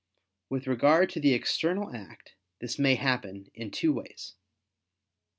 With 0.49 0.65
regard 0.65 1.11
to 1.11 1.19
the 1.19 1.35
external 1.35 1.95
act 1.95 2.33
this 2.59 2.79
may 2.79 2.95
happen 2.95 3.51
in 3.53 3.69
two 3.69 3.93
ways. 3.93 4.33